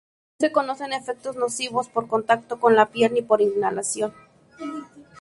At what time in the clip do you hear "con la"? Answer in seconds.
2.59-2.87